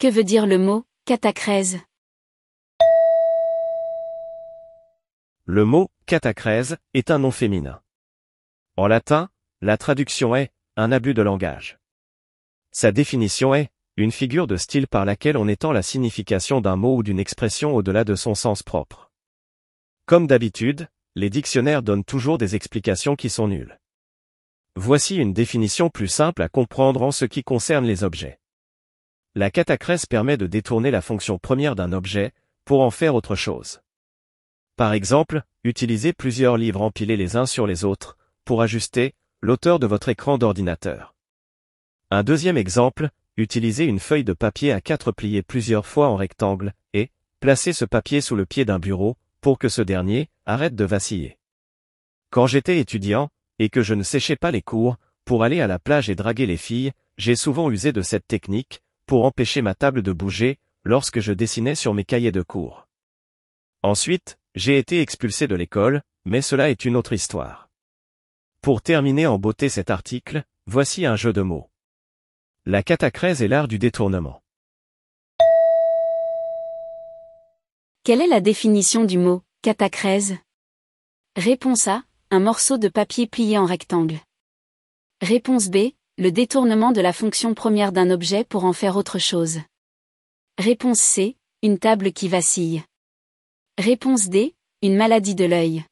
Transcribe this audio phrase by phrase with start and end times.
[0.00, 1.78] Que veut dire le mot catacrèse
[5.44, 7.82] Le mot catacrèse est un nom féminin.
[8.78, 9.28] En latin,
[9.60, 11.78] la traduction est un abus de langage.
[12.72, 13.68] Sa définition est
[13.98, 17.76] une figure de style par laquelle on étend la signification d'un mot ou d'une expression
[17.76, 19.10] au-delà de son sens propre.
[20.06, 23.78] Comme d'habitude, les dictionnaires donnent toujours des explications qui sont nulles.
[24.76, 28.39] Voici une définition plus simple à comprendre en ce qui concerne les objets.
[29.36, 32.32] La catacrèse permet de détourner la fonction première d'un objet,
[32.64, 33.80] pour en faire autre chose.
[34.76, 39.86] Par exemple, utilisez plusieurs livres empilés les uns sur les autres, pour ajuster l'auteur de
[39.86, 41.14] votre écran d'ordinateur.
[42.10, 46.74] Un deuxième exemple, utilisez une feuille de papier à quatre pliée plusieurs fois en rectangle,
[46.92, 50.84] et, placez ce papier sous le pied d'un bureau, pour que ce dernier, arrête de
[50.84, 51.38] vaciller.
[52.30, 55.78] Quand j'étais étudiant, et que je ne séchais pas les cours, pour aller à la
[55.78, 60.02] plage et draguer les filles, j'ai souvent usé de cette technique, pour empêcher ma table
[60.02, 62.86] de bouger, lorsque je dessinais sur mes cahiers de cours.
[63.82, 67.68] Ensuite, j'ai été expulsé de l'école, mais cela est une autre histoire.
[68.62, 71.68] Pour terminer en beauté cet article, voici un jeu de mots.
[72.66, 74.44] La catacrèse est l'art du détournement.
[78.04, 80.36] Quelle est la définition du mot catacrèse
[81.34, 82.04] Réponse A.
[82.30, 84.20] Un morceau de papier plié en rectangle.
[85.20, 85.94] Réponse B.
[86.20, 89.60] Le détournement de la fonction première d'un objet pour en faire autre chose.
[90.58, 91.38] Réponse C.
[91.62, 92.82] Une table qui vacille.
[93.78, 94.54] Réponse D.
[94.82, 95.82] Une maladie de l'œil.